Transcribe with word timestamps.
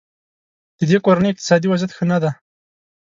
ددې 0.77 0.97
کورنۍ 1.05 1.29
اقتصادي 1.31 1.67
وضیعت 1.69 1.91
ښه 1.97 2.03
نه 2.11 2.17
دی. 2.21 2.31